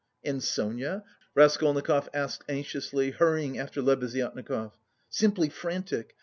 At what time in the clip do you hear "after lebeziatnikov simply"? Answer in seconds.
3.59-5.47